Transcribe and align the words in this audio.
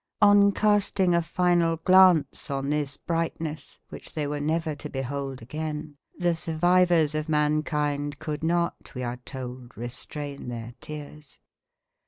On 0.19 0.51
casting 0.51 1.13
a 1.13 1.21
final 1.21 1.77
glance 1.77 2.49
on 2.49 2.69
this 2.69 2.97
brightness, 2.97 3.79
which 3.89 4.15
they 4.15 4.25
were 4.25 4.39
never 4.39 4.73
to 4.77 4.89
behold 4.89 5.43
again, 5.43 5.95
the 6.17 6.33
survivors 6.33 7.13
of 7.13 7.29
mankind 7.29 8.17
could 8.17 8.43
not, 8.43 8.95
we 8.95 9.03
are 9.03 9.17
told, 9.17 9.77
restrain 9.77 10.47
their 10.47 10.73
tears. 10.81 11.39